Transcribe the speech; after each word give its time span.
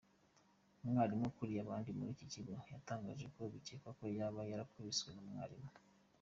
Umwarimu 0.83 1.23
ukuriye 1.29 1.59
abandi 1.63 1.89
muri 1.97 2.09
iki 2.15 2.25
kigo 2.33 2.53
yatangaje 2.73 3.25
ko 3.35 3.41
bikekwa 3.53 3.89
ko 3.97 4.03
yaba 4.17 4.39
yarakubiswe 4.51 5.07
n’umwarimu. 5.11 5.69